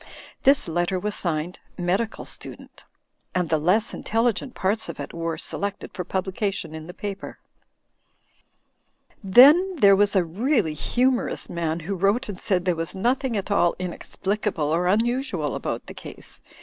This 0.45 0.67
letter 0.67 0.97
was 0.97 1.13
signed 1.13 1.59
"Medical 1.77 2.25
Student," 2.25 2.85
and 3.35 3.49
the 3.49 3.59
less 3.59 3.93
in 3.93 4.03
telligent 4.03 4.55
parts 4.55 4.89
of 4.89 4.99
it 4.99 5.13
were 5.13 5.37
selected 5.37 5.91
for 5.93 6.03
publication 6.03 6.73
in 6.73 6.87
the 6.87 6.93
piper. 6.95 7.37
Then 9.23 9.75
there 9.75 9.95
was 9.95 10.15
a 10.15 10.23
really 10.25 10.73
humorous 10.73 11.51
man, 11.51 11.81
who 11.81 11.93
wrote 11.93 12.27
and 12.29 12.41
said 12.41 12.65
there 12.65 12.75
was 12.75 12.95
nothing 12.95 13.37
at 13.37 13.51
all 13.51 13.75
inexplicable 13.77 14.73
or 14.73 14.87
un 14.87 15.05
usual 15.05 15.53
about 15.53 15.85
the 15.85 15.93
case. 15.93 16.41